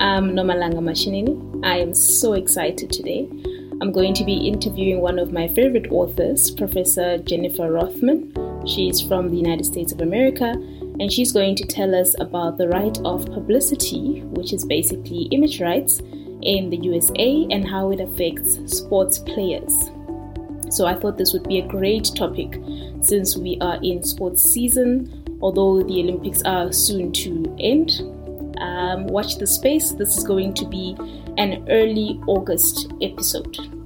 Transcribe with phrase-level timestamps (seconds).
[0.00, 1.62] Um, I'm Nomalanga Mashinini.
[1.62, 3.28] I am so excited today.
[3.82, 8.32] I'm going to be interviewing one of my favorite authors, Professor Jennifer Rothman.
[8.66, 10.52] She's from the United States of America,
[10.98, 15.60] and she's going to tell us about the right of publicity, which is basically image
[15.60, 16.00] rights
[16.40, 19.90] in the USA, and how it affects sports players.
[20.70, 22.58] So I thought this would be a great topic
[23.02, 28.00] since we are in sports season, although the Olympics are soon to end.
[28.60, 29.92] Um, watch the space.
[29.92, 30.96] This is going to be
[31.38, 33.79] an early August episode.